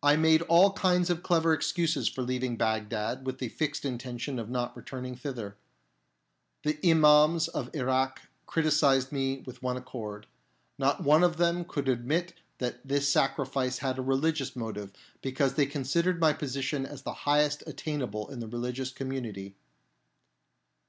[0.00, 4.48] I made all kinds of clever excuses for leaving Bagdad with the fixed intention of
[4.48, 5.56] not returning thither.
[6.62, 10.28] The Imams of Irak criticised me with one accord.
[10.78, 15.66] Not one of them could admit that this sacrifice had a religious motive, because they
[15.66, 19.56] considered my position as the highest attainable in the religious community.